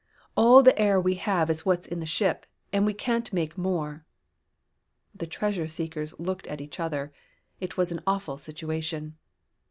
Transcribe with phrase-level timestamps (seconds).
[0.35, 4.03] "All the air we have is what's in the ship, and we can't make more."
[5.13, 7.13] The treasure seekers looked at each other.
[7.59, 9.17] It was an awful situation.